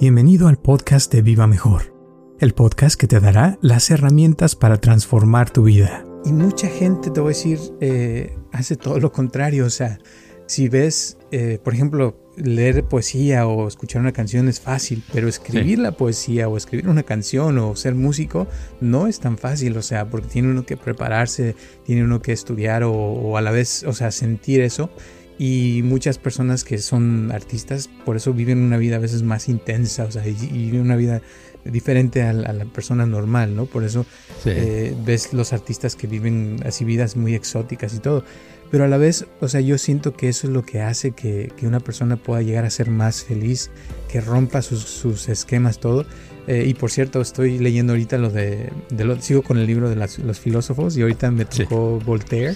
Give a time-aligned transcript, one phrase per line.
[0.00, 1.94] Bienvenido al podcast de Viva Mejor,
[2.40, 6.04] el podcast que te dará las herramientas para transformar tu vida.
[6.24, 9.64] Y mucha gente, te voy a decir, eh, hace todo lo contrario.
[9.64, 10.00] O sea,
[10.46, 15.78] si ves, eh, por ejemplo, leer poesía o escuchar una canción es fácil, pero escribir
[15.78, 18.48] la poesía o escribir una canción o ser músico
[18.80, 22.82] no es tan fácil, o sea, porque tiene uno que prepararse, tiene uno que estudiar
[22.82, 24.90] o, o a la vez, o sea, sentir eso.
[25.38, 30.04] Y muchas personas que son artistas, por eso viven una vida a veces más intensa,
[30.04, 31.22] o sea, y, viven una vida
[31.64, 33.66] diferente a la, a la, persona normal, ¿no?
[33.66, 34.06] Por eso
[34.42, 34.50] sí.
[34.50, 38.24] eh, ves los artistas que viven así vidas muy exóticas y todo.
[38.70, 41.52] Pero a la vez, o sea, yo siento que eso es lo que hace que,
[41.56, 43.70] que una persona pueda llegar a ser más feliz,
[44.08, 46.06] que rompa sus, sus esquemas, todo.
[46.46, 49.88] Eh, y por cierto, estoy leyendo ahorita lo de, de lo, sigo con el libro
[49.88, 52.04] de las, los filósofos y ahorita me tocó sí.
[52.04, 52.54] Voltaire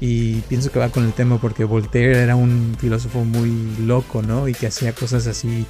[0.00, 3.50] y pienso que va con el tema porque Voltaire era un filósofo muy
[3.84, 4.48] loco, ¿no?
[4.48, 5.66] Y que hacía cosas así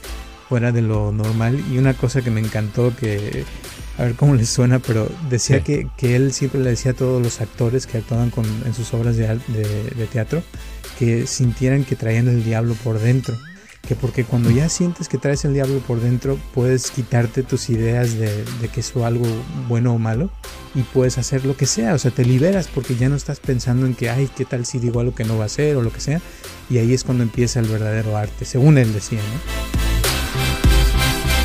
[0.49, 1.63] fuera de lo normal.
[1.73, 3.45] Y una cosa que me encantó, que
[3.97, 5.63] a ver cómo les suena, pero decía sí.
[5.65, 8.95] que, que, él siempre le decía a todos los actores que actuaban con, en sus
[8.95, 10.43] obras de, de, de teatro
[10.99, 13.37] que sintieran que traían el diablo por dentro
[13.87, 18.19] que porque cuando ya sientes que traes el diablo por dentro puedes quitarte tus ideas
[18.19, 19.25] de, de, que eso algo
[19.69, 20.31] bueno o malo
[20.75, 23.87] y puedes hacer lo que sea, o sea, te liberas porque ya no estás pensando
[23.87, 25.93] en que, ay, qué tal si digo algo que no va a ser o lo
[25.93, 26.21] que sea,
[26.69, 29.69] y ahí es cuando empieza el verdadero arte, según él decía, ¿no?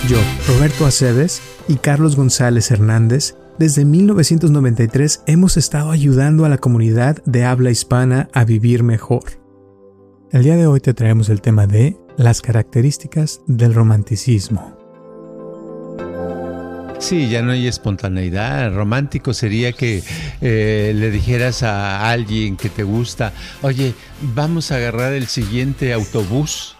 [0.09, 0.17] Yo,
[0.47, 7.45] Roberto Aceves y Carlos González Hernández, desde 1993 hemos estado ayudando a la comunidad de
[7.45, 9.23] habla hispana a vivir mejor.
[10.31, 14.77] El día de hoy te traemos el tema de las características del romanticismo.
[16.99, 18.73] Sí, ya no hay espontaneidad.
[18.73, 20.01] Romántico sería que
[20.39, 23.93] eh, le dijeras a alguien que te gusta, oye,
[24.33, 26.77] vamos a agarrar el siguiente autobús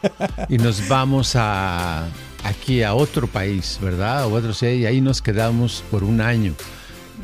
[0.47, 2.07] y nos vamos a
[2.43, 4.25] aquí a otro país, ¿verdad?
[4.25, 6.53] O otro, y ahí nos quedamos por un año.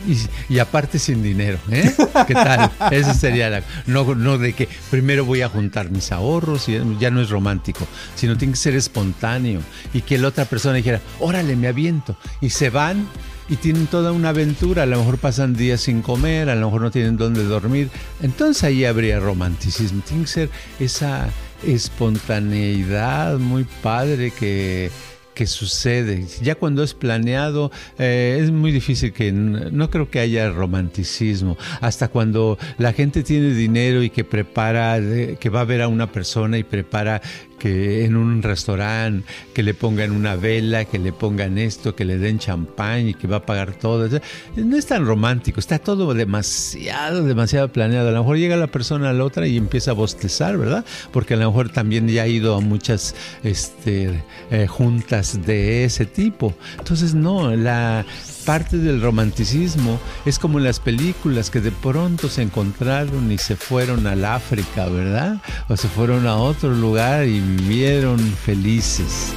[0.07, 1.93] Y, y, aparte sin dinero, ¿eh?
[2.25, 2.71] ¿Qué tal?
[2.91, 7.11] Eso sería la, no, no de que primero voy a juntar mis ahorros y ya
[7.11, 9.61] no es romántico, sino tiene que ser espontáneo
[9.93, 13.07] y que la otra persona dijera, órale, me aviento y se van
[13.49, 16.81] y tienen toda una aventura, a lo mejor pasan días sin comer, a lo mejor
[16.81, 17.89] no tienen dónde dormir,
[18.21, 20.49] entonces ahí habría romanticismo, tiene que ser
[20.79, 21.29] esa
[21.65, 24.91] espontaneidad muy padre que
[25.39, 26.25] que sucede.
[26.41, 31.57] Ya cuando es planeado, eh, es muy difícil que no creo que haya romanticismo.
[31.79, 35.00] Hasta cuando la gente tiene dinero y que prepara,
[35.39, 37.22] que va a ver a una persona y prepara
[37.59, 42.17] que en un restaurante, que le pongan una vela, que le pongan esto, que le
[42.17, 44.09] den champán y que va a pagar todo.
[44.55, 48.09] No es tan romántico, está todo demasiado, demasiado planeado.
[48.09, 50.85] A lo mejor llega la persona a la otra y empieza a bostezar, ¿verdad?
[51.11, 56.05] Porque a lo mejor también ya ha ido a muchas este, eh, juntas de ese
[56.05, 56.55] tipo.
[56.77, 58.05] Entonces, no, la
[58.49, 63.55] parte del romanticismo es como en las películas que de pronto se encontraron y se
[63.55, 65.39] fueron al África, ¿verdad?
[65.67, 69.33] O se fueron a otro lugar y vivieron felices.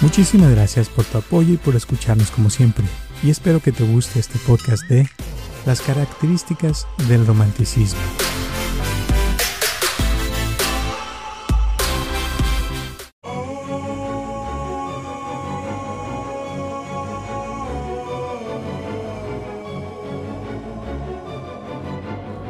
[0.00, 2.84] Muchísimas gracias por tu apoyo y por escucharnos como siempre.
[3.22, 5.08] Y espero que te guste este podcast de
[5.64, 8.00] las características del romanticismo.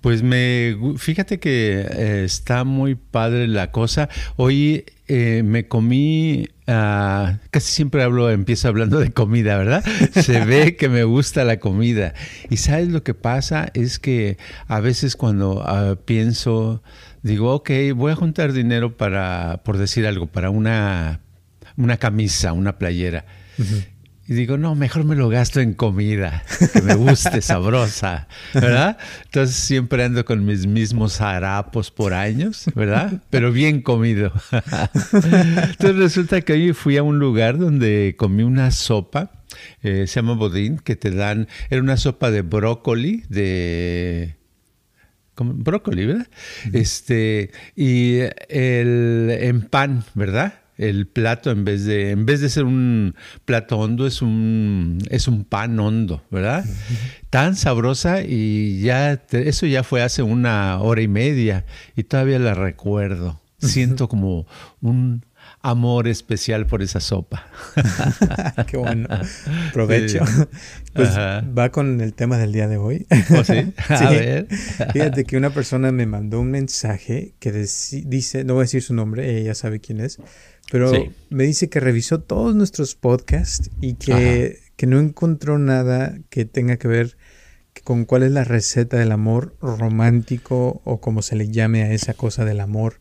[0.00, 4.08] Pues me, fíjate que eh, está muy padre la cosa.
[4.36, 9.84] Hoy eh, me comí, uh, casi siempre hablo, empiezo hablando de comida, ¿verdad?
[10.12, 12.14] Se ve que me gusta la comida.
[12.50, 14.36] Y sabes lo que pasa es que
[14.68, 16.82] a veces cuando uh, pienso,
[17.22, 21.20] digo, ok, voy a juntar dinero para, por decir algo, para una,
[21.76, 23.24] una camisa, una playera.
[23.58, 23.95] Uh -huh.
[24.28, 26.42] Y digo, no, mejor me lo gasto en comida,
[26.72, 28.98] que me guste, sabrosa, ¿verdad?
[29.24, 33.22] Entonces siempre ando con mis mismos harapos por años, ¿verdad?
[33.30, 34.32] Pero bien comido.
[35.12, 39.30] Entonces resulta que hoy fui a un lugar donde comí una sopa,
[39.82, 44.34] eh, se llama bodín, que te dan, era una sopa de brócoli, de
[45.36, 46.26] brócoli, ¿verdad?
[46.72, 48.18] Este, y
[48.48, 50.65] el en pan, ¿verdad?
[50.78, 53.14] El plato en vez de en vez de ser un
[53.44, 56.64] plato hondo es un es un pan hondo, ¿verdad?
[57.30, 61.64] Tan sabrosa y ya eso ya fue hace una hora y media
[61.96, 63.40] y todavía la recuerdo.
[63.58, 64.46] Siento como
[64.82, 65.24] un
[65.62, 67.46] amor especial por esa sopa.
[68.68, 69.08] Qué bueno.
[69.72, 70.24] Provecho.
[70.92, 73.06] Pues va con el tema del día de hoy.
[73.30, 73.72] ¿Oh, sí?
[73.88, 74.46] A ver.
[74.92, 78.94] Fíjate que una persona me mandó un mensaje que dice, no voy a decir su
[78.94, 80.18] nombre, ella sabe quién es,
[80.70, 80.92] pero
[81.30, 86.76] me dice que revisó todos nuestros podcasts y que, que, no encontró nada que tenga
[86.76, 87.16] que ver
[87.84, 92.14] con cuál es la receta del amor romántico o como se le llame a esa
[92.14, 93.00] cosa del amor.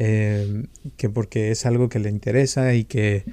[0.00, 0.66] Eh,
[0.96, 3.24] que porque es algo que le interesa y que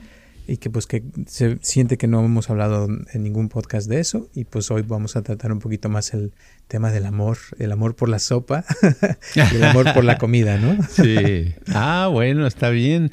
[0.48, 4.30] y que pues que se siente que no hemos hablado en ningún podcast de eso
[4.34, 6.34] y pues hoy vamos a tratar un poquito más el
[6.68, 8.66] tema del amor, el amor por la sopa
[9.36, 10.78] y el amor por la comida, ¿no?
[10.90, 11.54] sí.
[11.74, 13.12] Ah, bueno, está bien.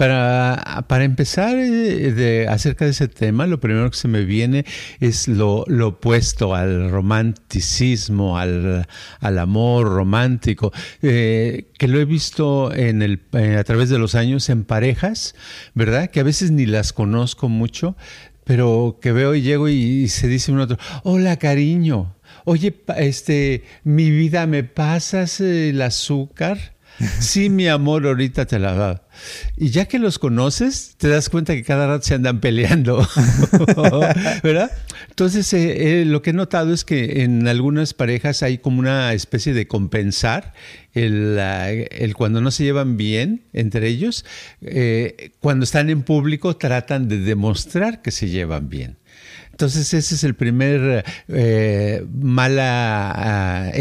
[0.00, 4.64] Para, para empezar eh, de, acerca de ese tema, lo primero que se me viene
[4.98, 8.88] es lo, lo opuesto al romanticismo, al,
[9.20, 14.14] al amor romántico, eh, que lo he visto en el, eh, a través de los
[14.14, 15.34] años en parejas,
[15.74, 16.08] ¿verdad?
[16.08, 17.94] Que a veces ni las conozco mucho,
[18.44, 22.16] pero que veo y llego y, y se dice un otro, hola cariño,
[22.46, 26.74] oye, este, mi vida, ¿me pasas el azúcar?
[27.20, 29.02] Sí, mi amor, ahorita te la da.
[29.56, 33.06] Y ya que los conoces, te das cuenta que cada rato se andan peleando,
[34.42, 34.70] ¿verdad?
[35.08, 39.12] Entonces, eh, eh, lo que he notado es que en algunas parejas hay como una
[39.12, 40.54] especie de compensar
[40.94, 44.24] el, el cuando no se llevan bien entre ellos,
[44.62, 48.96] eh, cuando están en público tratan de demostrar que se llevan bien.
[49.52, 53.72] Entonces ese es el primer eh, mala, ah,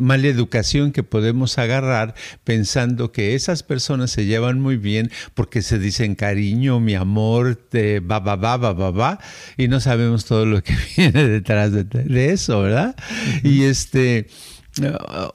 [0.00, 2.14] mala educación que podemos agarrar
[2.44, 8.00] pensando que esas personas se llevan muy bien porque se dicen cariño, mi amor, te
[8.00, 9.18] va, va, va, va, va, va,
[9.56, 12.94] y no sabemos todo lo que viene detrás de, de eso, ¿verdad?
[13.42, 14.28] Y este...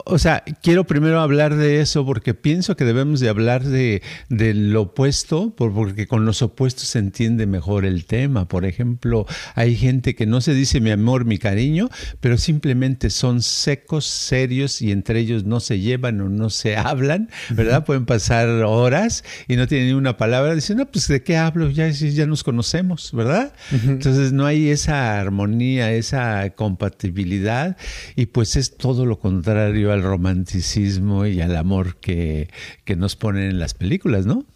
[0.04, 4.82] O sea, quiero primero hablar de eso porque pienso que debemos de hablar de, lo
[4.82, 8.48] opuesto, porque con los opuestos se entiende mejor el tema.
[8.48, 11.88] Por ejemplo, hay gente que no se dice mi amor, mi cariño,
[12.20, 17.30] pero simplemente son secos, serios y entre ellos no se llevan o no se hablan,
[17.50, 17.84] ¿verdad?
[17.84, 20.54] Pueden pasar horas y no tienen ni una palabra.
[20.54, 23.52] Dicen, no, pues de qué hablo, ya, ya nos conocemos, ¿verdad?
[23.72, 27.76] Entonces no hay esa armonía, esa compatibilidad
[28.16, 32.48] y pues es todo lo contrario contrario al romanticismo y al amor que,
[32.96, 34.46] nos ponen en las películas, ¿no?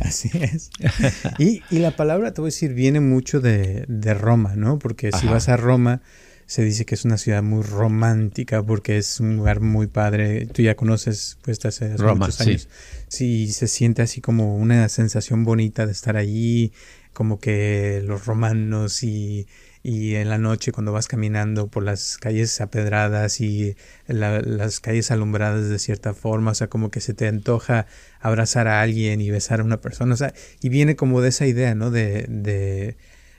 [0.00, 0.70] así es.
[1.38, 4.78] y, la palabra, te voy a decir, viene mucho de, Roma, ¿no?
[4.78, 6.00] Porque si vas a Roma,
[6.46, 10.46] se dice que es una ciudad muy romántica porque es un lugar muy padre.
[10.46, 12.68] Tú ya conoces, pues, hace Roma, muchos años.
[13.08, 13.46] Sí.
[13.46, 16.72] sí, se siente así como una sensación bonita de estar allí,
[17.12, 19.46] como que los romanos y
[19.88, 23.76] y en la noche cuando vas caminando por las calles apedradas y
[24.08, 27.86] las calles alumbradas de cierta forma, o sea, como que se te antoja
[28.18, 31.46] abrazar a alguien y besar a una persona, o sea, y viene como de esa
[31.46, 31.92] idea, ¿no?
[31.92, 32.96] De, de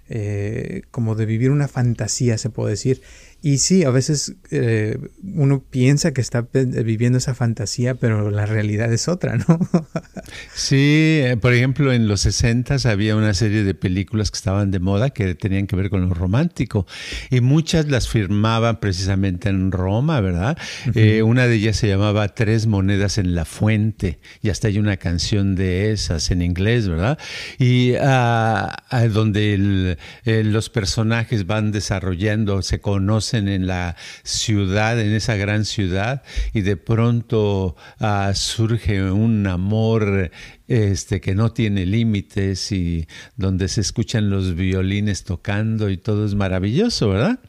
[0.08, 3.02] eh, como de vivir una fantasía, se puede decir.
[3.40, 8.92] Y sí, a veces eh, uno piensa que está viviendo esa fantasía, pero la realidad
[8.92, 9.60] es otra, ¿no?
[10.56, 14.80] sí, eh, por ejemplo, en los 60 había una serie de películas que estaban de
[14.80, 16.88] moda que tenían que ver con lo romántico
[17.30, 20.58] y muchas las firmaban precisamente en Roma, ¿verdad?
[20.96, 24.98] Eh, una de ellas se llamaba Tres monedas en la fuente y hasta hay una
[24.98, 27.20] canción de esas en inglés, ¿verdad?
[27.60, 35.66] Y ah, donde los personajes van desarrollando, se conocen en la ciudad, en esa gran
[35.66, 40.32] ciudad, y de pronto ah, surge un amor
[40.68, 46.36] este, que no tiene límites y donde se escuchan los violines tocando y todo es
[46.36, 47.40] maravilloso, ¿verdad?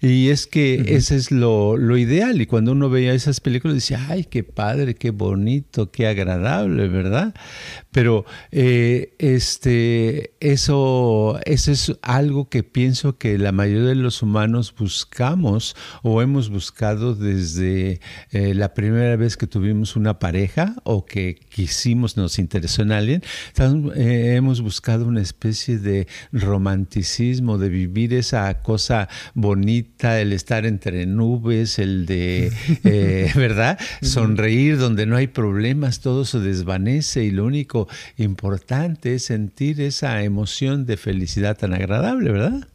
[0.00, 2.40] Y es que ese es lo, lo, ideal.
[2.40, 7.34] Y cuando uno veía esas películas, decía, ay, qué padre, qué bonito, qué agradable, ¿verdad?
[7.92, 14.74] Pero eh, este, eso, eso es algo que pienso que la mayoría de los humanos
[14.76, 18.00] buscamos o hemos buscado desde
[18.30, 23.22] eh, la primera vez que tuvimos una pareja o que quisimos, nos interesó en alguien.
[23.94, 31.06] Eh, hemos buscado una especie de romanticismo, de vivir esa cosa bonita, el estar entre
[31.06, 32.52] nubes, el de,
[32.84, 33.78] eh, ¿verdad?
[34.02, 40.22] Sonreír donde no hay problemas, todo se desvanece y lo único importante es sentir esa
[40.22, 42.68] emoción de felicidad tan agradable, ¿verdad?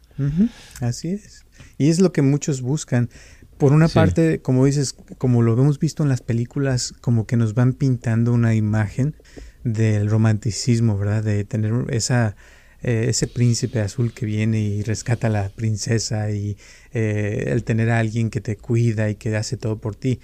[0.80, 1.44] Así es.
[1.78, 3.08] Y es lo que muchos buscan.
[3.56, 7.54] Por una parte, como dices, como lo hemos visto en las películas, como que nos
[7.54, 9.16] van pintando una imagen
[9.64, 11.24] del romanticismo, ¿verdad?
[11.24, 12.36] De tener esa
[12.82, 16.56] eh, ese príncipe azul que viene y rescata a la princesa y
[16.92, 20.20] eh, el tener a alguien que te cuida y que hace todo por ti.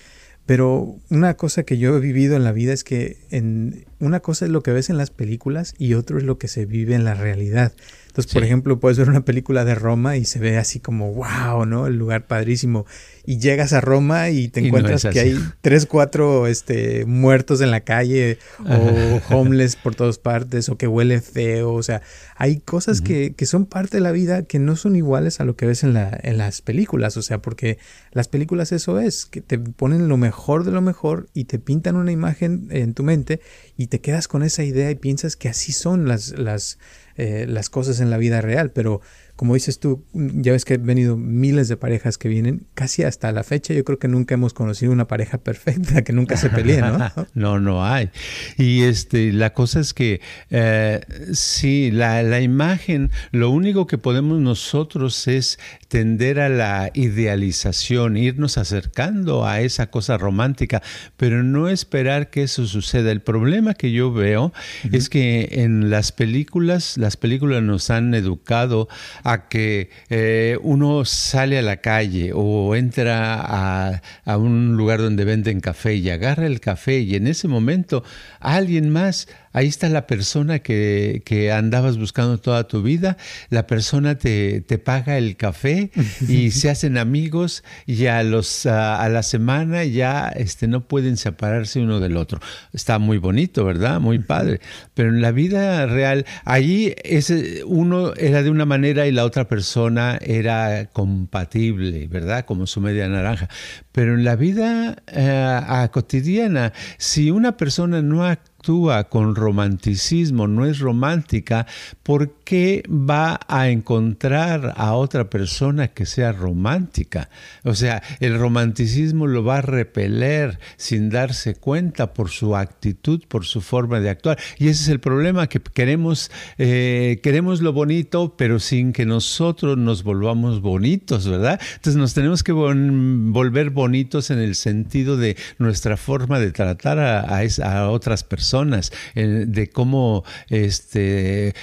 [0.46, 4.44] Pero una cosa que yo he vivido en la vida es que en, una cosa
[4.44, 7.04] es lo que ves en las películas y otro es lo que se vive en
[7.04, 7.72] la realidad.
[8.14, 11.66] Entonces, por ejemplo, puedes ver una película de Roma y se ve así como, wow,
[11.66, 11.88] ¿no?
[11.88, 12.86] El lugar padrísimo.
[13.26, 17.80] Y llegas a Roma y te encuentras que hay tres, cuatro este, muertos en la
[17.80, 21.72] calle o homeless por todas partes o que huele feo.
[21.72, 22.02] O sea,
[22.36, 25.56] hay cosas que, que, son parte de la vida que no son iguales a lo
[25.56, 27.16] que ves en, la, en las películas.
[27.16, 27.78] O sea, porque
[28.12, 31.96] las películas eso es, que te ponen lo mejor de lo mejor y te pintan
[31.96, 33.40] una imagen en tu mente
[33.76, 36.78] y te quedas con esa idea y piensas que así son las, las
[37.16, 39.00] eh, las cosas en la vida real, pero
[39.36, 43.30] como dices tú, ya ves que han venido miles de parejas que vienen, casi hasta
[43.30, 46.80] la fecha yo creo que nunca hemos conocido una pareja perfecta que nunca se pelee,
[46.80, 46.98] ¿no?
[47.34, 48.10] no, no hay.
[48.58, 51.02] Y este, la cosa es que eh,
[51.32, 55.60] sí, la, la, imagen, lo único que podemos nosotros es
[55.94, 60.82] tender a la idealización, irnos acercando a esa cosa romántica,
[61.16, 63.12] pero no esperar que eso suceda.
[63.12, 64.52] El problema que yo veo
[64.90, 68.88] es que en las películas, las películas nos han educado
[69.22, 75.24] a que eh, uno sale a la calle o entra a, a, un lugar donde
[75.24, 78.02] venden café y agarra el café y en ese momento
[78.40, 83.16] alguien más ahí está la persona que, que, andabas buscando toda tu vida,
[83.50, 85.90] la persona te, te paga el café
[86.28, 91.80] y se hacen amigos y a, los, a, la semana ya este, no pueden separarse
[91.80, 92.40] uno del otro.
[92.72, 94.00] Está muy bonito, ¿verdad?
[94.00, 94.60] Muy padre.
[94.92, 99.46] Pero en la vida real, allí ese, uno era de una manera y la otra
[99.46, 102.44] persona era compatible, ¿verdad?
[102.44, 103.48] Como su media naranja.
[103.92, 110.64] Pero en la vida eh, cotidiana, si una persona no actúa, actúa con romanticismo, no
[110.64, 111.66] es romántica,
[112.02, 117.30] ¿por qué va a encontrar a otra persona que sea romántica?
[117.64, 123.44] O sea, el romanticismo lo va a repeler sin darse cuenta por su actitud, por
[123.46, 124.38] su forma de actuar.
[124.58, 129.78] Y ese es el problema, que queremos, eh, queremos lo bonito, pero sin que nosotros
[129.78, 131.60] nos volvamos bonitos, ¿verdad?
[131.76, 137.40] Entonces nos tenemos que volver bonitos en el sentido de nuestra forma de tratar a,
[137.62, 141.54] a otras personas de cómo este,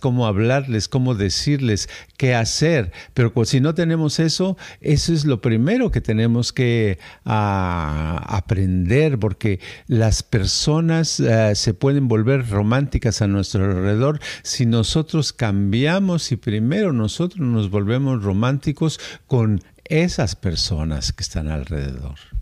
[0.00, 2.92] cómo hablarles, cómo decirles qué hacer.
[3.14, 9.60] Pero si no tenemos eso, eso es lo primero que tenemos que ah, aprender, porque
[9.86, 16.92] las personas ah, se pueden volver románticas a nuestro alrededor si nosotros cambiamos y primero
[16.92, 22.37] nosotros nos volvemos románticos con esas personas que están alrededor.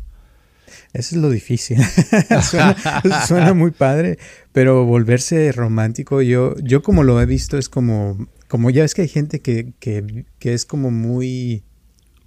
[0.96, 1.78] Eso es lo difícil.
[3.26, 4.18] suena, muy padre,
[4.52, 9.02] pero volverse romántico, yo, yo como lo he visto, es como, como ya ves que
[9.02, 11.62] hay gente que, que, que es como muy,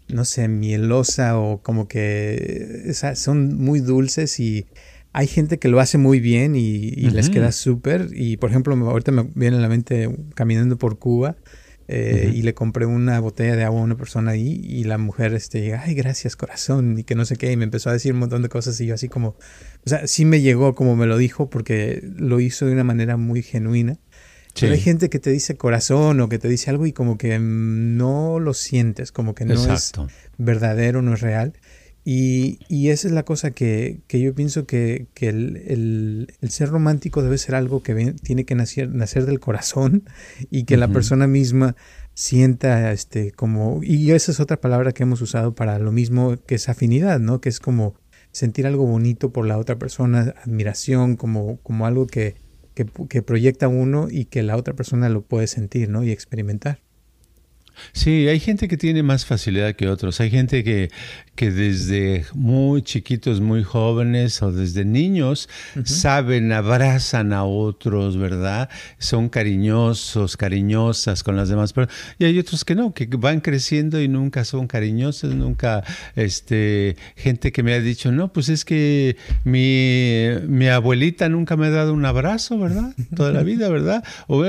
[0.08, 4.68] no sé, mielosa o como que son muy dulces y
[5.14, 8.10] hay gente que lo hace muy bien y, les queda súper.
[8.14, 11.36] Y por ejemplo, ahorita me viene a la mente caminando por Cuba
[11.92, 15.34] eh, y le compré una botella de agua a una persona ahí y la mujer
[15.34, 18.20] este, ay, gracias corazón y que no sé qué, y me empezó a decir un
[18.20, 21.18] montón de cosas y yo así como, o sea, sí me llegó como me lo
[21.18, 23.98] dijo porque lo hizo de una manera muy genuina.
[24.60, 27.40] Pero hay gente que te dice corazón o que te dice algo y como que
[27.40, 29.94] no lo sientes, como que no es
[30.38, 31.54] verdadero, no es real.
[32.12, 36.50] Y, y, esa es la cosa que, que yo pienso que, que el, el, el,
[36.50, 40.06] ser romántico debe ser algo que tiene que nacer, nacer del corazón
[40.50, 41.76] y que la persona misma
[42.16, 46.56] sienta este como y esa es otra palabra que hemos usado para lo mismo que
[46.56, 47.42] es afinidad, ¿no?
[47.42, 47.94] Que es como
[48.32, 52.38] sentir algo bonito por la otra persona, admiración, como, como algo que,
[52.74, 56.04] que, que proyecta uno y que la otra persona lo puede sentir, ¿no?
[56.04, 56.82] Y experimentar.
[57.94, 60.20] Sí, hay gente que tiene más facilidad que otros.
[60.20, 60.90] Hay gente que,
[61.36, 65.50] que desde muy chiquitos, muy jóvenes o desde niños
[65.86, 68.70] saben, abrazan a otros, ¿verdad?
[68.98, 71.98] Son cariñosos, cariñosas con las demás personas.
[72.18, 75.84] Y hay otros que no, que van creciendo y nunca son cariñosos, nunca,
[76.16, 81.68] este, gente que me ha dicho, no, pues es que mi, mi abuelita nunca me
[81.68, 82.94] ha dado un abrazo, ¿verdad?
[83.16, 84.04] Toda la vida, ¿verdad?
[84.28, 84.44] O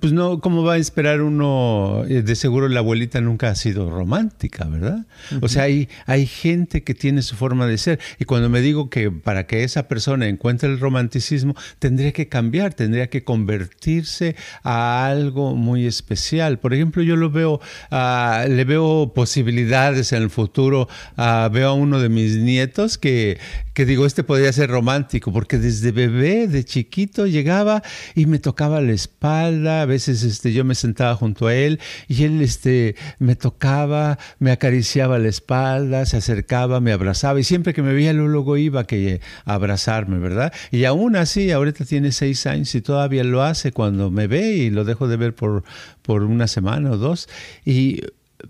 [0.00, 2.04] pues no, ¿cómo va a esperar uno?
[2.08, 5.06] Eh, de seguro la abuelita nunca ha sido romántica, ¿verdad?
[5.40, 8.00] O sea, hay, hay gente que tiene su forma de ser.
[8.18, 12.74] Y cuando me digo que para que esa persona encuentre el romanticismo, tendría que cambiar,
[12.74, 16.58] tendría que convertirse a algo muy especial.
[16.58, 20.86] Por ejemplo, yo lo veo, uh, le veo posibilidades en el futuro.
[21.16, 23.38] Uh, veo a uno de mis nietos que,
[23.72, 27.82] que digo, este podría ser romántico, porque desde bebé, de chiquito, llegaba
[28.14, 29.80] y me tocaba la espalda.
[29.80, 32.65] A veces este, yo me sentaba junto a él y él este,
[33.18, 38.12] me tocaba, me acariciaba la espalda, se acercaba, me abrazaba y siempre que me veía
[38.12, 40.52] luego iba que, a abrazarme, ¿verdad?
[40.70, 44.70] Y aún así, ahorita tiene seis años y todavía lo hace cuando me ve y
[44.70, 45.64] lo dejo de ver por,
[46.02, 47.28] por una semana o dos.
[47.64, 48.00] Y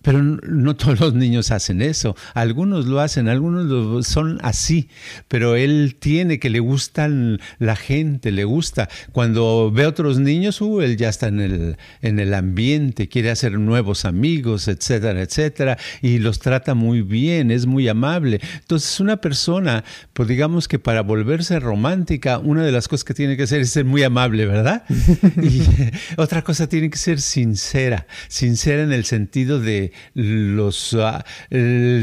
[0.02, 2.16] pero no todos los niños hacen eso.
[2.34, 4.88] Algunos lo hacen, algunos son así.
[5.28, 8.88] Pero él tiene que le gustan la gente, le gusta.
[9.12, 13.30] Cuando ve a otros niños, uh, él ya está en el, en el ambiente, quiere
[13.30, 15.78] hacer nuevos amigos, etcétera, etcétera.
[16.02, 18.40] Y los trata muy bien, es muy amable.
[18.60, 23.36] Entonces, una persona, pues digamos que para volverse romántica, una de las cosas que tiene
[23.36, 24.84] que hacer es ser muy amable, ¿verdad?
[25.42, 25.62] y
[26.16, 28.06] otra cosa tiene que ser sincera.
[28.28, 29.75] Sincera en el sentido de
[30.14, 31.22] los, uh,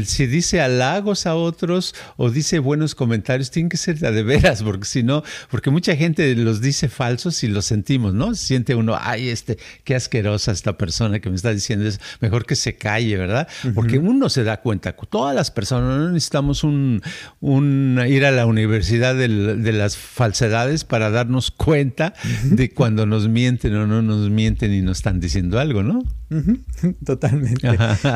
[0.04, 4.84] si dice halagos a otros o dice buenos comentarios, tiene que ser de veras, porque
[4.84, 8.34] si no, porque mucha gente los dice falsos y los sentimos, ¿no?
[8.34, 12.56] Siente uno, ay, este, qué asquerosa esta persona que me está diciendo eso, mejor que
[12.56, 13.48] se calle, ¿verdad?
[13.74, 17.02] Porque uno se da cuenta, todas las personas, no necesitamos un,
[17.40, 22.14] un ir a la universidad de las falsedades para darnos cuenta
[22.44, 26.02] de cuando nos mienten o no nos mienten y nos están diciendo algo, ¿no?
[27.04, 27.63] Totalmente.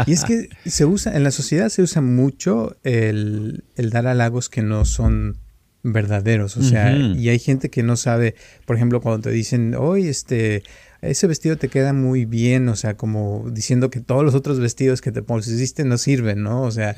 [0.07, 4.63] Y es que se usa, en la sociedad se usa mucho el, dar halagos que
[4.63, 5.39] no son
[5.83, 6.57] verdaderos.
[6.57, 8.35] O sea, y hay gente que no sabe,
[8.67, 10.63] por ejemplo, cuando te dicen, hoy este,
[11.01, 15.01] ese vestido te queda muy bien, o sea, como diciendo que todos los otros vestidos
[15.01, 16.63] que te pusiste no sirven, ¿no?
[16.63, 16.95] O sea,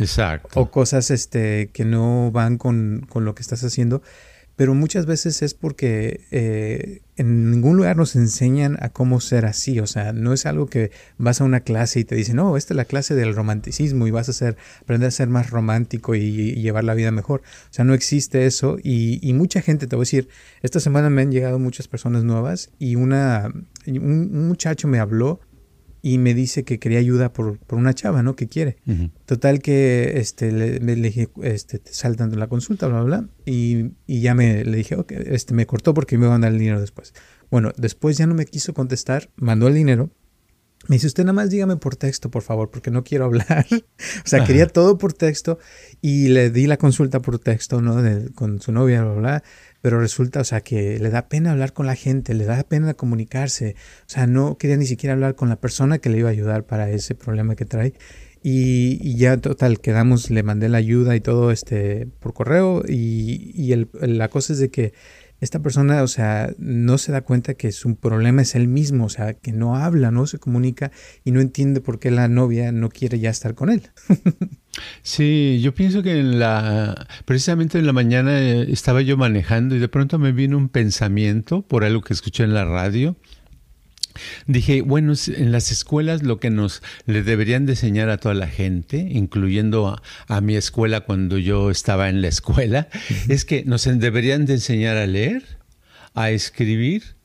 [0.55, 4.03] o cosas este, que no van con, con lo que estás haciendo
[4.61, 9.81] pero muchas veces es porque eh, en ningún lugar nos enseñan a cómo ser así,
[9.81, 12.75] o sea, no es algo que vas a una clase y te dicen, no, esta
[12.75, 16.57] es la clase del romanticismo y vas a ser, aprender a ser más romántico y,
[16.57, 20.05] llevar la vida mejor, o sea, no existe eso y, mucha gente, te voy a
[20.05, 20.29] decir,
[20.61, 23.51] esta semana me han llegado muchas personas nuevas y una,
[23.87, 25.41] un muchacho me habló
[26.03, 28.37] y me dice que quería ayuda por, por una chava, ¿no?
[28.37, 28.77] Que quiere.
[29.27, 33.29] Total que este, le, le dije, este, te saltando la consulta, bla, bla, bla.
[33.45, 36.53] Y, y ya me le dije, ok, este, me cortó porque me iba a mandar
[36.53, 37.15] el dinero después.
[37.51, 40.11] Bueno, después ya no me quiso contestar, mandó el dinero.
[40.89, 43.67] Me dice, usted nada más dígame por texto, por favor, porque no quiero hablar.
[43.71, 45.59] o sea, quería todo por texto
[46.01, 48.03] y le di la consulta por texto, ¿no?
[48.35, 49.45] con su novia, bla, bla, bla
[49.81, 52.95] pero resulta, o sea, que le da pena hablar con la gente, le da pena
[52.95, 56.33] comunicarse, o sea, no quería ni siquiera hablar con la persona que le iba a
[56.33, 57.95] ayudar para ese problema que trae.
[58.43, 63.73] Y, ya total, quedamos, le mandé la ayuda y todo este por correo y, y
[63.73, 64.95] el, la cosa es de que
[65.41, 69.09] esta persona, o sea, no se da cuenta que su problema es él mismo, o
[69.09, 70.91] sea, que no habla, no se comunica
[71.25, 73.91] y no entiende por qué la novia no quiere ya estar con él.
[75.03, 79.79] Sí, yo pienso que en la, precisamente en la mañana eh, estaba yo manejando y
[79.79, 83.17] de pronto me vino un pensamiento por algo que escuché en la radio.
[84.47, 88.49] Dije, bueno, en las escuelas lo que nos le deberían de enseñar a toda la
[88.49, 92.89] gente, incluyendo a, mi escuela cuando yo estaba en la escuela,
[93.29, 95.45] es que nos deberían de enseñar a leer,
[96.15, 97.17] a escribir,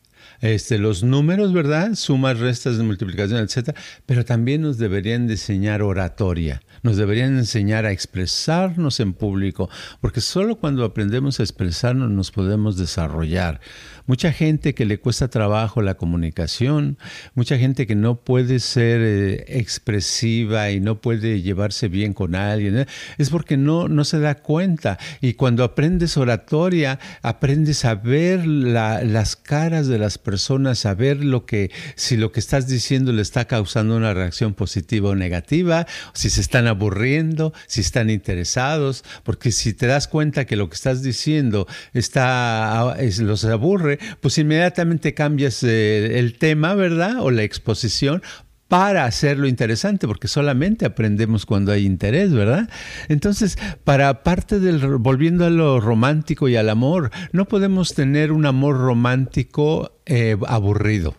[0.41, 1.95] este, los números, ¿verdad?
[1.95, 7.91] Sumas, restas, multiplicación, etcétera, pero también nos deberían de enseñar oratoria nos deberían enseñar a
[7.91, 9.69] expresarnos en público,
[10.01, 13.59] porque solo cuando aprendemos a expresarnos nos podemos desarrollar.
[14.07, 16.99] Mucha gente que le cuesta trabajo la comunicación,
[17.33, 22.77] mucha gente que no puede ser eh, expresiva y no puede llevarse bien con alguien,
[22.77, 22.85] ¿eh?
[23.17, 24.99] es porque no, no se da cuenta.
[25.21, 31.47] Y cuando aprendes oratoria, aprendes a ver las caras de las personas, a ver lo
[31.47, 36.29] que, si lo que estás diciendo le está causando una reacción positiva o negativa, si
[36.29, 41.01] se están aburriendo, si están interesados, porque si te das cuenta que lo que estás
[41.01, 47.19] diciendo está, los aburre, pues inmediatamente cambias eh, el tema, ¿verdad?
[47.19, 48.21] O la exposición
[48.67, 52.69] para hacerlo interesante, porque solamente aprendemos cuando hay interés, ¿verdad?
[53.09, 58.45] Entonces, para parte del, volviendo a lo romántico y al amor, no podemos tener un
[58.45, 61.15] amor romántico eh, aburrido.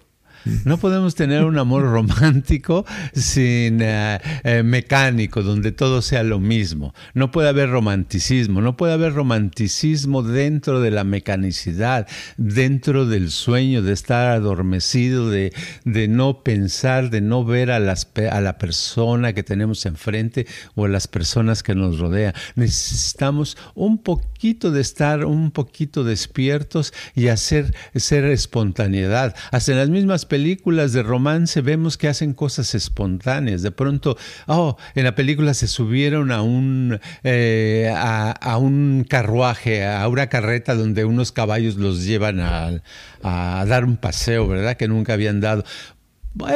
[0.65, 6.95] No podemos tener un amor romántico sin eh, eh, mecánico, donde todo sea lo mismo.
[7.15, 12.07] No puede haber romanticismo, no puede haber romanticismo dentro de la mecanicidad,
[12.37, 15.53] dentro del sueño, de estar adormecido, de,
[15.85, 20.85] de no pensar, de no ver a, las, a la persona que tenemos enfrente o
[20.85, 22.35] a las personas que nos rodean.
[22.55, 29.35] Necesitamos un poquito de estar un poquito despiertos y hacer ser espontaneidad.
[29.51, 33.63] Hasta en las mismas películas de romance vemos que hacen cosas espontáneas.
[33.63, 40.07] De pronto, oh, en la película se subieron a un, eh, a, un carruaje, a
[40.09, 42.83] una carreta donde unos caballos los llevan a,
[43.23, 44.77] a dar un paseo, ¿verdad?
[44.77, 45.65] Que nunca habían dado.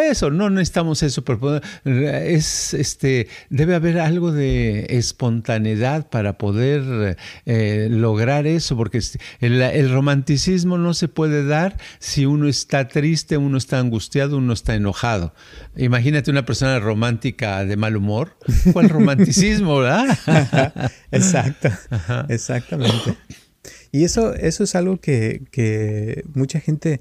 [0.03, 7.17] Eso, no necesitamos eso, pero es, este, debe haber algo de espontaneidad para poder
[7.47, 9.01] eh, lograr eso, porque
[9.41, 14.75] el, romanticismo no se puede dar si uno está triste, uno está angustiado, uno está
[14.75, 15.35] enojado.
[15.77, 18.37] Imagínate una persona romántica de mal humor.
[18.73, 20.19] ¿Cuál romanticismo, verdad?
[21.11, 21.69] Exacto,
[22.29, 23.17] exactamente.
[23.93, 27.01] Y eso, eso es algo que, que mucha gente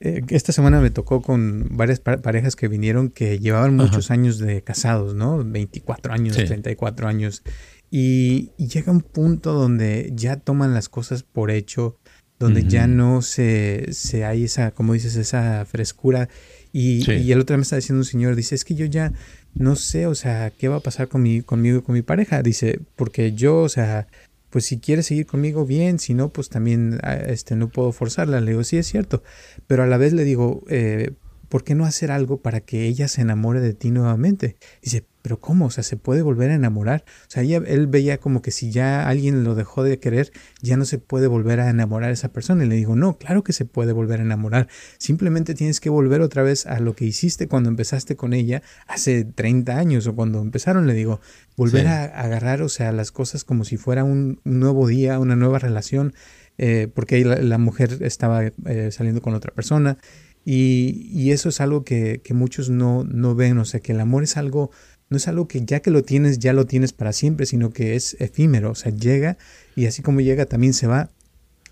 [0.00, 4.62] eh, esta semana me tocó con varias parejas que vinieron que llevaban muchos años de
[4.62, 5.42] casados, ¿no?
[5.44, 7.42] 24 años, 34 años.
[7.90, 11.96] Y, llega un punto donde ya toman las cosas por hecho,
[12.38, 16.28] donde ya no se, se, hay esa, como dices, esa frescura.
[16.72, 19.12] Y, y el otro día me está diciendo un señor, dice, es que yo ya
[19.54, 22.42] no sé, o sea, ¿qué va a pasar con mi, conmigo y con mi pareja?
[22.42, 24.08] Dice, porque yo, o sea,
[24.54, 28.40] pues si quiere seguir conmigo, bien, si no, pues también ah, este, no puedo forzarla.
[28.40, 29.24] Le digo, sí es cierto,
[29.66, 31.10] pero a la vez le digo, eh,
[31.48, 34.54] ¿por qué no hacer algo para que ella se enamore de ti nuevamente?
[34.80, 35.64] Dice, pero ¿cómo?
[35.64, 37.02] O sea, se puede volver a enamorar.
[37.22, 40.84] O sea, él veía como que si ya alguien lo dejó de querer, ya no
[40.84, 42.62] se puede volver a enamorar a esa persona.
[42.62, 44.68] Y le digo, no, claro que se puede volver a enamorar.
[44.98, 49.24] Simplemente tienes que volver otra vez a lo que hiciste cuando empezaste con ella hace
[49.24, 50.86] 30 años o cuando empezaron.
[50.86, 51.22] Le digo,
[51.56, 55.58] volver a, agarrar, o sea, las cosas como si fuera un, nuevo día, una nueva
[55.58, 56.12] relación.
[56.58, 59.96] Eh, porque ahí la, mujer estaba eh, saliendo con otra persona.
[60.44, 63.56] Y, y, eso es algo que, que muchos no, no ven.
[63.56, 64.70] O sea, que el amor es algo
[65.14, 67.94] no es algo que ya que lo tienes, ya lo tienes para siempre, sino que
[67.94, 69.38] es efímero, o sea, llega
[69.76, 71.08] y así como llega también se va,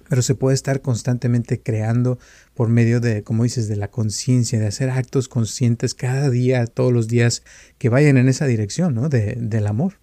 [0.08, 2.20] pero se puede estar constantemente creando
[2.54, 6.92] por medio de, como dices, de la conciencia, de hacer actos conscientes cada día, todos
[6.92, 7.42] los días
[7.78, 9.08] que vayan en esa dirección, ¿no?
[9.08, 10.01] De, del amor.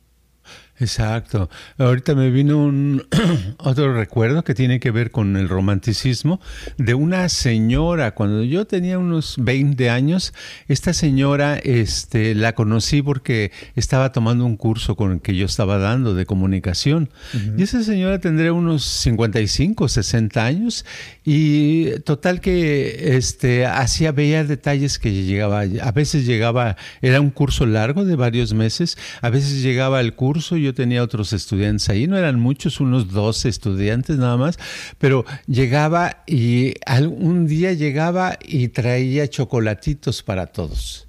[0.80, 1.50] Exacto.
[1.78, 3.06] Ahorita me vino un
[3.58, 6.39] otro recuerdo que tiene que ver con el romanticismo
[6.78, 8.15] de una señora.
[8.15, 10.34] Cuando yo tenía unos 20 años,
[10.70, 15.78] esta señora este, la conocí porque estaba tomando un curso con el que yo estaba
[15.80, 17.10] dando de comunicación.
[17.58, 20.86] Y esa señora tendría unos 55, 60 años
[21.26, 27.65] y total que este, hacía, veía detalles que llegaba, a veces llegaba, era un curso
[27.65, 32.06] largo de varios meses, a veces llegaba el curso y yo tenía otros estudiantes ahí,
[32.06, 34.60] no eran muchos, unos 12 estudiantes nada más,
[35.00, 41.08] pero llegaba y un día llegaba y traía chocolatitos para todos.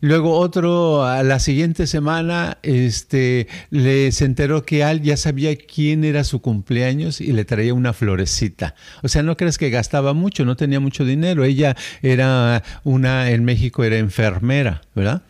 [0.00, 6.24] Luego otro, a la siguiente semana, este, le se enteró que ya sabía quién era
[6.24, 8.74] su cumpleaños y le traía una florecita.
[9.02, 11.44] O sea, no crees que gastaba mucho, no tenía mucho dinero.
[11.44, 15.22] Ella era una, en México era enfermera, ¿verdad?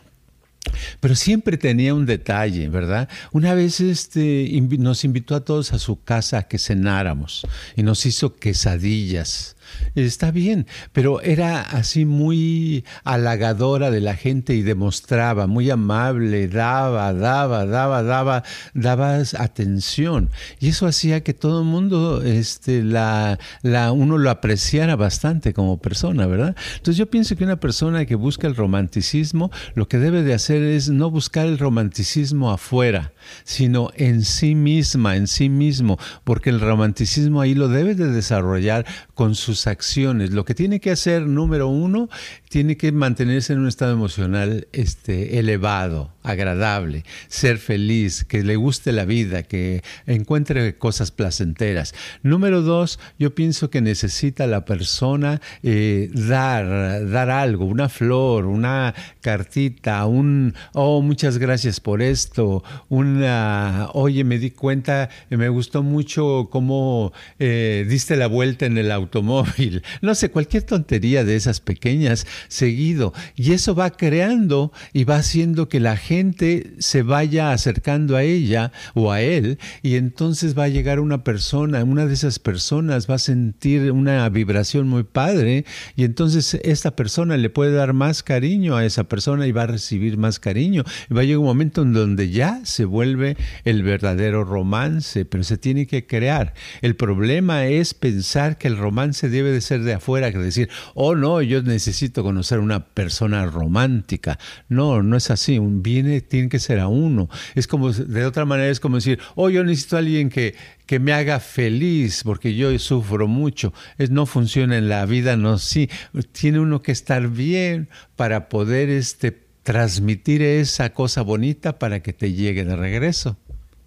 [0.99, 3.09] Pero siempre tenía un detalle, ¿verdad?
[3.31, 4.49] Una vez este,
[4.79, 7.45] nos invitó a todos a su casa a que cenáramos
[7.75, 9.55] y nos hizo quesadillas
[9.95, 17.13] Está bien, pero era así muy halagadora de la gente y demostraba, muy amable, daba,
[17.13, 20.29] daba, daba, daba, daba atención.
[20.59, 25.77] Y eso hacía que todo el mundo, este, la, la, uno lo apreciara bastante como
[25.77, 26.55] persona, ¿verdad?
[26.75, 30.63] Entonces yo pienso que una persona que busca el romanticismo, lo que debe de hacer
[30.63, 36.59] es no buscar el romanticismo afuera, sino en sí misma, en sí mismo, porque el
[36.59, 40.31] romanticismo ahí lo debe de desarrollar con sus acciones.
[40.31, 42.09] Lo que tiene que hacer, número uno,
[42.49, 48.91] tiene que mantenerse en un estado emocional este, elevado, agradable, ser feliz, que le guste
[48.91, 51.93] la vida, que encuentre cosas placenteras.
[52.21, 58.93] Número dos, yo pienso que necesita la persona eh, dar, dar algo, una flor, una
[59.21, 66.49] cartita, un, oh, muchas gracias por esto, una, oye, me di cuenta, me gustó mucho
[66.51, 69.52] cómo eh, diste la vuelta en el automóvil
[70.01, 73.13] no sé, cualquier tontería de esas pequeñas seguido.
[73.35, 78.71] Y eso va creando y va haciendo que la gente se vaya acercando a ella
[78.93, 83.15] o a él y entonces va a llegar una persona, una de esas personas va
[83.15, 88.75] a sentir una vibración muy padre y entonces esta persona le puede dar más cariño
[88.75, 90.83] a esa persona y va a recibir más cariño.
[91.09, 95.43] Y va a llegar un momento en donde ya se vuelve el verdadero romance, pero
[95.43, 96.53] se tiene que crear.
[96.81, 101.15] El problema es pensar que el romance debe de ser de afuera, que decir, oh
[101.15, 104.39] no, yo necesito conocer una persona romántica.
[104.69, 105.59] No, no es así.
[105.59, 107.29] Un viene tiene que ser a uno.
[107.55, 110.99] Es como, de otra manera, es como decir, oh, yo necesito a alguien que, que
[110.99, 113.73] me haga feliz porque yo sufro mucho.
[113.97, 115.89] Es, no funciona en la vida, no, sí.
[116.31, 122.33] Tiene uno que estar bien para poder este, transmitir esa cosa bonita para que te
[122.33, 123.37] llegue de regreso.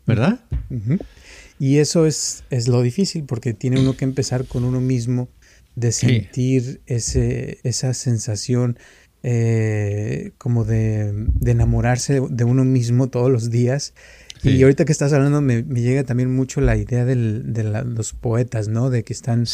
[0.07, 0.39] ¿Verdad?
[1.59, 5.29] Y eso es, es lo difícil porque tiene uno que empezar con uno mismo
[5.77, 8.79] de sentir ese, esa sensación
[9.23, 13.95] eh, como de, de, enamorarse de uno mismo todos los días
[14.43, 18.69] y ahorita que estás hablando me, llega también mucho la idea del, de los poetas,
[18.69, 18.91] ¿no?
[18.91, 19.45] De que están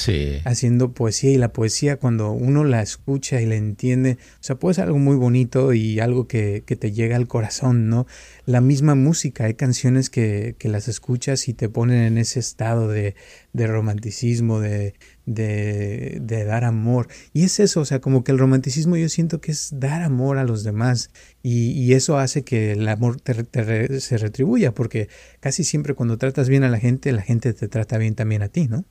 [0.45, 4.75] haciendo poesía y la poesía cuando uno la escucha y la entiende, o sea, puede
[4.75, 8.07] ser algo muy bonito y algo que, que te llega al corazón, ¿no?
[8.45, 12.89] La misma música, hay canciones que, que las escuchas y te ponen en ese estado
[12.89, 13.15] de,
[13.53, 14.95] de romanticismo, de,
[15.27, 17.09] de, de, dar amor.
[17.33, 20.39] Y es eso, o sea, como que el romanticismo yo siento que es dar amor
[20.39, 21.11] a los demás
[21.43, 25.09] y, y eso hace que el amor te, se retribuya, porque
[25.41, 28.49] casi siempre cuando tratas bien a la gente, la gente te trata bien también a
[28.49, 28.85] ti, ¿no?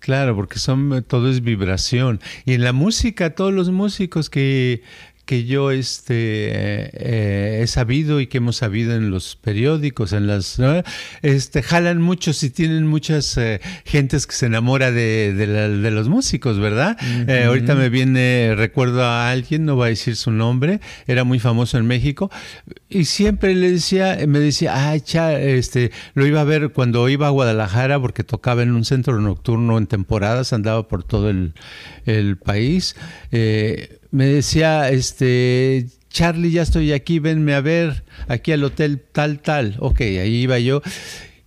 [0.00, 2.20] Claro, porque son todo es vibración.
[2.44, 4.82] Y en la música, todos los músicos que
[5.28, 10.58] que yo este, eh, he sabido y que hemos sabido en los periódicos, en las,
[11.20, 16.58] este, jalan muchos y tienen muchas eh, gentes que se enamora de, de, los músicos,
[16.58, 16.96] ¿verdad?
[17.28, 21.40] Eh, ahorita me viene, recuerdo a alguien, no voy a decir su nombre, era muy
[21.40, 22.30] famoso en México
[22.88, 27.26] y siempre le decía, me decía, ay, cha, este, lo iba a ver cuando iba
[27.26, 31.52] a Guadalajara porque tocaba en un centro nocturno en temporadas, andaba por todo el,
[32.06, 32.96] el país.
[33.30, 39.40] Eh, me decía, este, Charlie, ya estoy aquí, venme a ver, aquí al hotel tal,
[39.40, 39.76] tal.
[39.78, 40.82] Ok, ahí iba yo.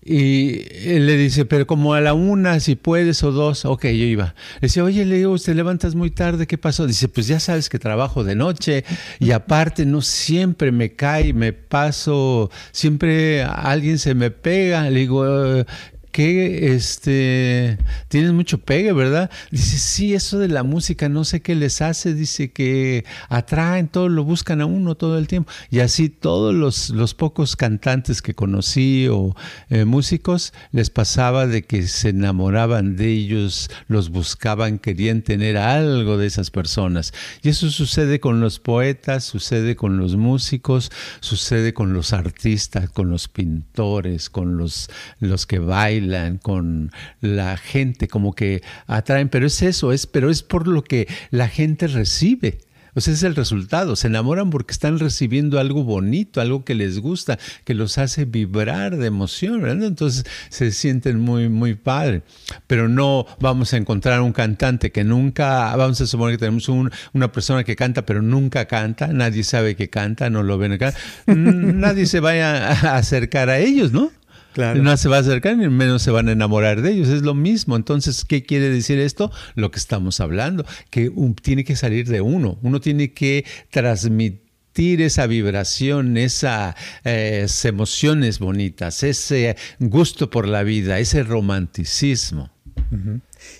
[0.04, 4.06] Y él le dice, pero como a la una, si puedes, o dos, ok, yo
[4.06, 4.34] iba.
[4.56, 6.88] Le dice, oye, le digo, te levantas muy tarde, ¿qué pasó?
[6.88, 8.84] Dice, pues ya sabes que trabajo de noche
[9.20, 14.90] y aparte no siempre me cae, me paso, siempre alguien se me pega.
[14.90, 15.66] Le digo,
[16.12, 17.78] que este
[18.10, 19.32] tienes mucho pegue, ¿verdad?
[19.50, 24.10] Dice, sí, eso de la música, no sé qué les hace, dice que atraen, todo
[24.10, 25.52] lo buscan a uno todo el tiempo.
[25.70, 29.36] Y así todos los, los pocos cantantes que conocí o
[29.70, 36.18] eh, músicos, les pasaba de que se enamoraban de ellos, los buscaban, querían tener algo
[36.18, 37.14] de esas personas.
[37.42, 43.10] Y eso sucede con los poetas, sucede con los músicos, sucede con los artistas, con
[43.10, 46.01] los pintores, con los, los que bailan
[46.42, 51.08] con la gente, como que atraen, pero es eso, es, pero es por lo que
[51.30, 52.60] la gente recibe.
[52.94, 53.96] O sea, es el resultado.
[53.96, 58.98] Se enamoran porque están recibiendo algo bonito, algo que les gusta, que los hace vibrar
[58.98, 62.24] de emoción, Entonces se sienten muy, muy padre.
[62.68, 66.68] Pero no vamos a encontrar un cantante que nunca, vamos a suponer que tenemos
[67.14, 70.94] una persona que canta, pero nunca canta, nadie sabe que canta, no lo ven acá.
[71.28, 74.12] nadie se vaya a acercar a ellos, ¿no?
[74.58, 77.10] No se va a acercar ni menos se van a enamorar de ellos.
[77.10, 77.76] Es lo mismo.
[77.76, 79.32] Entonces, ¿qué quiere decir esto?
[79.56, 81.12] Lo que estamos hablando, que
[81.42, 82.58] tiene que salir de uno.
[82.62, 91.00] Uno tiene que transmitir esa vibración, esas eh, emociones bonitas, ese gusto por la vida,
[91.00, 92.52] ese romanticismo.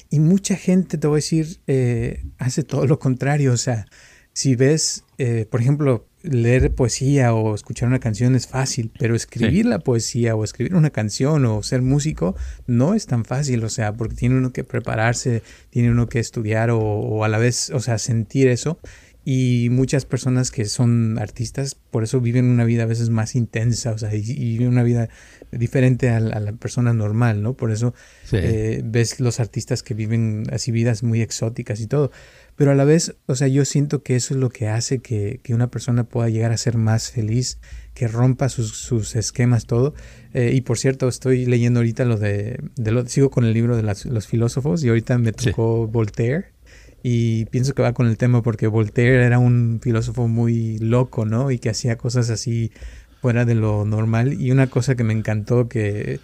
[0.10, 3.54] Y mucha gente, te voy a decir, eh, hace todo lo contrario.
[3.54, 3.88] O sea,
[4.34, 9.66] si ves, eh, por ejemplo, leer poesía o escuchar una canción es fácil, pero escribir
[9.66, 12.36] la poesía o escribir una canción o ser músico
[12.68, 16.70] no es tan fácil, o sea, porque tiene uno que prepararse, tiene uno que estudiar
[16.72, 18.80] o, a la vez, o sea, sentir eso.
[19.24, 23.92] Y muchas personas que son artistas, por eso viven una vida a veces más intensa,
[23.92, 24.22] o sea, y,
[24.58, 25.10] viven una vida
[25.52, 27.54] diferente a la, persona normal, ¿no?
[27.54, 27.94] Por eso
[28.32, 32.12] eh, ves los artistas que viven así vidas muy exóticas y todo.
[32.56, 35.40] Pero a la vez, o sea, yo siento que eso es lo que hace que,
[35.44, 37.60] que una persona pueda llegar a ser más feliz,
[37.94, 39.94] que rompa sus, sus esquemas, todo.
[40.34, 43.76] Eh, y por cierto, estoy leyendo ahorita lo de, de lo, sigo con el libro
[43.76, 46.54] de los filósofos y ahorita me tocó Voltaire.
[47.04, 51.50] Y pienso que va con el tema porque Voltaire era un filósofo muy loco, ¿no?
[51.50, 52.72] Y que hacía cosas así
[53.22, 54.40] fuera de lo normal.
[54.40, 56.20] Y una cosa que me encantó que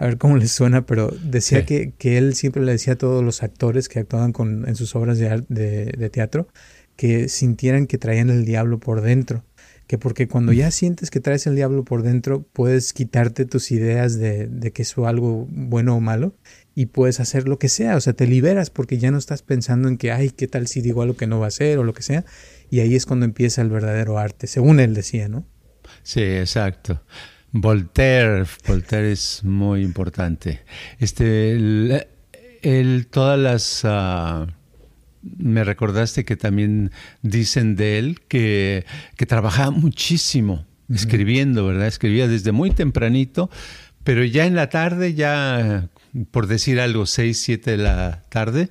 [0.00, 3.22] a ver cómo les suena, pero decía que, que, él siempre le decía a todos
[3.22, 6.48] los actores que actuaban con, en sus obras de, de, de teatro
[6.96, 9.44] que sintieran que traían el diablo por dentro
[9.90, 14.16] que porque cuando ya sientes que traes el diablo por dentro, puedes quitarte tus ideas
[14.20, 16.36] de, de, que es algo bueno o malo
[16.76, 19.88] y puedes hacer lo que sea, o sea, te liberas porque ya no estás pensando
[19.88, 21.92] en que, ay, ¿qué tal si digo algo que no va a ser o lo
[21.92, 22.24] que sea?
[22.70, 25.44] Y ahí es cuando empieza el verdadero arte, según él decía, ¿no?
[26.04, 27.02] Sí, exacto.
[27.52, 30.62] Voltaire, Voltaire es muy importante.
[30.98, 31.52] Este,
[32.62, 33.84] el, todas las...
[33.84, 34.50] Uh,
[35.22, 38.86] me recordaste que también dicen de él que,
[39.16, 41.86] que trabajaba muchísimo escribiendo, ¿verdad?
[41.86, 43.50] Escribía desde muy tempranito,
[44.02, 45.88] pero ya en la tarde, ya
[46.30, 48.70] por decir algo, seis, siete de la tarde,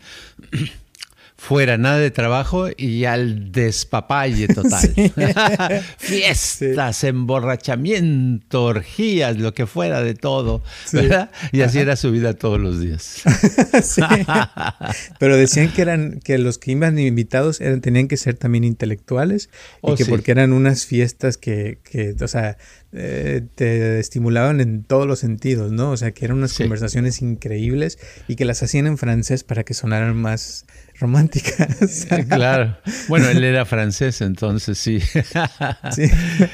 [1.39, 4.93] fuera nada de trabajo y al despapalle total.
[5.97, 11.31] Fiestas, emborrachamiento, orgías, lo que fuera de todo, ¿verdad?
[11.53, 13.21] Y así era su vida todos los días.
[15.19, 19.49] Pero decían que eran que los que iban invitados eran tenían que ser también intelectuales
[19.81, 22.57] y oh, que porque eran unas fiestas que, que o sea,
[22.91, 25.91] eh, te estimulaban en todos los sentidos, ¿no?
[25.91, 29.73] O sea, que eran unas conversaciones increíbles y que las hacían en francés para que
[29.73, 30.65] sonaran más
[30.99, 32.07] románticas.
[32.27, 32.77] claro.
[33.07, 34.99] Bueno, él era francés, entonces sí.
[35.91, 36.09] sí,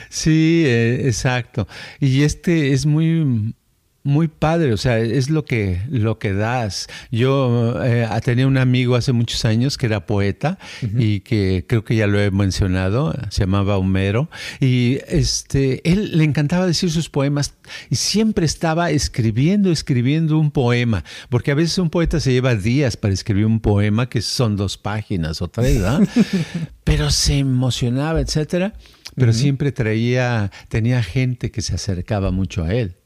[0.09, 1.67] sí eh, exacto.
[1.99, 3.55] Y este es muy
[4.05, 6.87] muy padre, o sea, es lo que, lo que das.
[7.11, 10.59] Yo eh, tenía un amigo hace muchos años que era poeta
[10.95, 16.23] y que creo que ya lo he mencionado, se llamaba Homero, y este, él le
[16.23, 17.55] encantaba decir sus poemas
[17.89, 22.97] y siempre estaba escribiendo, escribiendo un poema, porque a veces un poeta se lleva días
[22.97, 26.07] para escribir un poema que son dos páginas o tres, ¿verdad?
[26.83, 28.73] Pero se emocionaba, etcétera,
[29.15, 32.97] pero siempre traía, tenía gente que se acercaba mucho a él.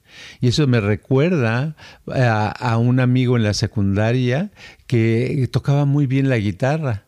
[0.42, 1.76] Y eso me recuerda
[2.08, 4.52] a, un amigo en la secundaria
[4.88, 7.06] que tocaba muy bien la guitarra.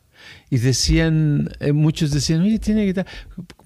[0.49, 3.09] Y decían, eh, muchos decían, oye, tiene guitarra.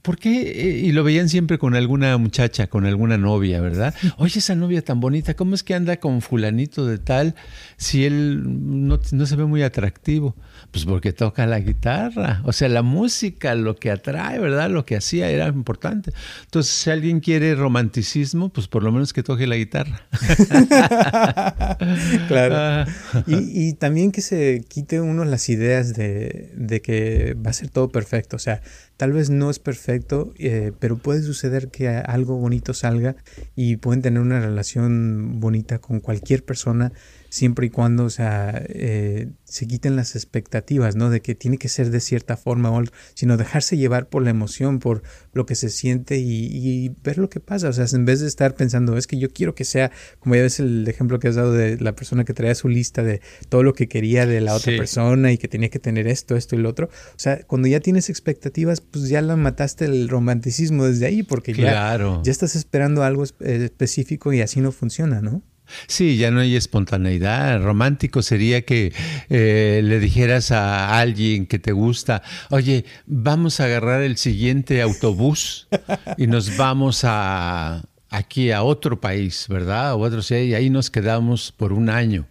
[0.03, 0.51] ¿Por qué?
[0.51, 3.95] Eh, y lo veían siempre con alguna muchacha, con alguna novia, ¿verdad?
[4.17, 7.33] Oye, esa novia tan bonita, ¿cómo es que anda con fulanito de tal
[7.75, 8.43] si él
[8.87, 10.35] no, no, se ve muy atractivo?
[10.75, 12.41] Pues porque toca la guitarra.
[12.43, 14.69] O sea, la música, lo que atrae, ¿verdad?
[14.69, 16.11] Lo que hacía era importante.
[16.43, 20.05] Entonces, si alguien quiere romanticismo, pues por lo menos que toque la guitarra.
[22.27, 22.55] claro.
[22.57, 22.85] Ah.
[23.25, 27.69] Y, y, también que se quite uno las ideas de, de que va a ser
[27.69, 28.35] todo perfecto.
[28.35, 28.61] O sea,
[28.97, 33.17] Tal vez no es perfecto, eh, pero puede suceder que algo bonito salga
[33.53, 36.93] y pueden tener una relación bonita con cualquier persona
[37.35, 41.09] siempre y cuando, o sea, eh, se quiten las expectativas, ¿no?
[41.09, 42.81] De que tiene que ser de cierta forma, o,
[43.13, 47.41] sino dejarse llevar por la emoción, por lo que se siente y, ver lo que
[47.41, 47.67] pasa.
[47.67, 50.43] O sea, en vez de estar pensando, es que yo quiero que sea, como ya
[50.43, 53.19] ves el ejemplo que has dado de la persona que traía su lista de
[53.49, 56.55] todo lo que quería de la otra persona y que tenía que tener esto, esto
[56.55, 56.85] y lo otro.
[56.87, 61.53] O sea, cuando ya tienes expectativas, pues ya la mataste el romanticismo desde ahí, porque
[61.53, 65.43] ya, ya estás esperando algo específico y así no funciona, ¿no?
[65.87, 67.61] Sí, ya no hay espontaneidad.
[67.61, 68.93] Romántico sería que
[69.29, 75.67] eh, le dijeras a alguien que te gusta, oye, vamos a agarrar el siguiente autobús
[76.17, 79.93] y nos vamos a aquí a otro país, ¿verdad?
[79.93, 82.27] O otro, y ahí nos quedamos por un año.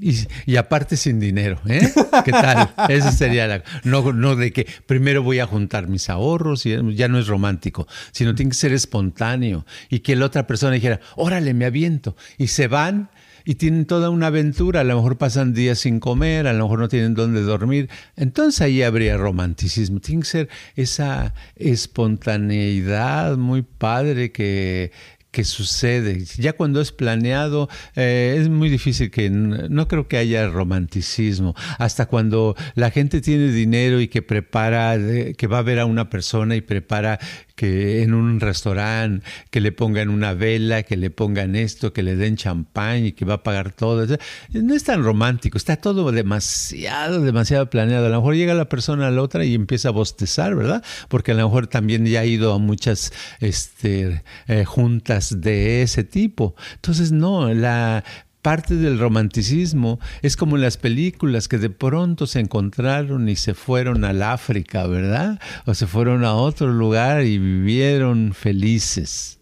[0.00, 1.92] Y, aparte sin dinero, ¿eh?
[2.24, 2.70] ¿Qué tal?
[2.88, 3.62] Esa sería la...
[3.82, 7.88] No, no de que primero voy a juntar mis ahorros y ya no es romántico,
[8.12, 12.16] sino tiene que ser espontáneo y que la otra persona dijera, órale, me aviento.
[12.38, 13.10] Y se van
[13.44, 16.78] y tienen toda una aventura, a lo mejor pasan días sin comer, a lo mejor
[16.78, 17.88] no tienen dónde dormir.
[18.16, 20.00] Entonces ahí habría romanticismo.
[20.00, 24.92] Tiene que ser esa espontaneidad muy padre que
[25.30, 26.24] que sucede.
[26.38, 31.54] Ya cuando es planeado, eh, es muy difícil que no creo que haya romanticismo.
[31.78, 34.96] Hasta cuando la gente tiene dinero y que prepara,
[35.36, 37.18] que va a ver a una persona y prepara
[37.60, 42.16] que en un restaurante, que le pongan una vela, que le pongan esto, que le
[42.16, 44.06] den champán y que va a pagar todo.
[44.54, 48.06] No es tan romántico, está todo demasiado, demasiado planeado.
[48.06, 50.82] A lo mejor llega la persona a la otra y empieza a bostezar, ¿verdad?
[51.08, 56.02] Porque a lo mejor también ya ha ido a muchas este, eh, juntas de ese
[56.02, 56.54] tipo.
[56.76, 58.04] Entonces, no, la
[58.42, 63.54] parte del romanticismo es como en las películas que de pronto se encontraron y se
[63.54, 65.38] fueron al África, ¿verdad?
[65.66, 69.38] O se fueron a otro lugar y vivieron felices.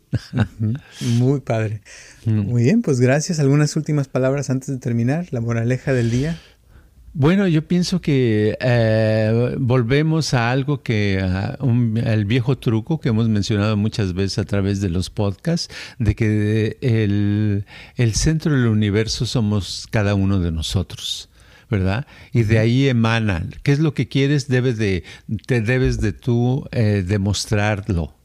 [1.00, 1.82] Muy padre.
[2.24, 3.38] Muy bien, pues gracias.
[3.40, 5.26] ¿Algunas últimas palabras antes de terminar?
[5.30, 6.38] La moraleja del día.
[7.14, 13.76] Bueno, yo pienso que eh, volvemos a algo que, el viejo truco que hemos mencionado
[13.76, 17.64] muchas veces a través de los podcasts, de que el,
[17.96, 21.28] el centro del universo somos cada uno de nosotros.
[21.70, 22.06] ¿verdad?
[22.32, 23.46] Y de ahí emana.
[23.62, 24.48] ¿Qué es lo que quieres?
[24.48, 25.04] Debes de,
[25.46, 28.17] te debes de tú eh, demostrarlo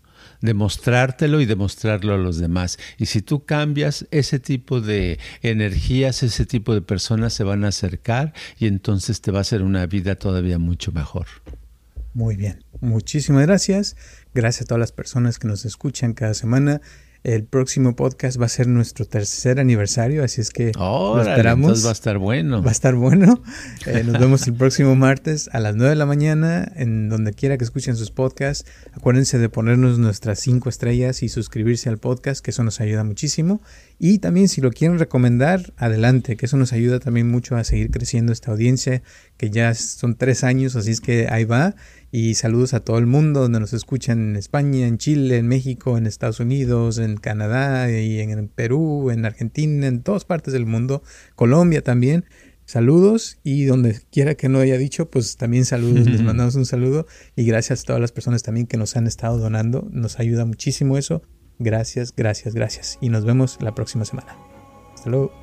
[0.43, 2.77] demostrártelo y demostrarlo a los demás.
[2.97, 7.69] Y si tú cambias, ese tipo de energías, ese tipo de personas se van a
[7.69, 11.27] acercar y entonces te va a hacer una vida todavía mucho mejor.
[12.13, 13.95] Muy bien, muchísimas gracias.
[14.33, 16.81] Gracias a todas las personas que nos escuchan cada semana.
[17.23, 21.67] El próximo podcast va a ser nuestro tercer aniversario, así es que lo esperamos.
[21.67, 22.61] Entonces va a estar bueno.
[22.61, 23.41] Va a estar bueno.
[23.85, 27.57] Eh, nos vemos el próximo martes a las 9 de la mañana, en donde quiera
[27.57, 28.69] que escuchen sus podcasts.
[28.91, 33.61] Acuérdense de ponernos nuestras cinco estrellas y suscribirse al podcast, que eso nos ayuda muchísimo.
[33.99, 37.89] Y también si lo quieren recomendar, adelante, que eso nos ayuda también mucho a seguir
[37.89, 39.01] creciendo esta audiencia,
[39.37, 41.75] que ya son tres años, así es que ahí va.
[42.15, 45.97] Y saludos a todo el mundo donde nos escuchan en España, en Chile, en México,
[45.97, 51.01] en Estados Unidos, en Canadá y en Perú, en Argentina, en todas partes del mundo,
[51.33, 52.25] Colombia también.
[52.65, 57.07] Saludos y donde quiera que no haya dicho, pues también saludos, les mandamos un saludo
[57.35, 60.99] y gracias a todas las personas también que nos han estado donando, nos ayuda muchísimo
[60.99, 61.23] eso.
[61.57, 64.37] Gracias, gracias, gracias y nos vemos la próxima semana.
[64.93, 65.42] Hasta luego.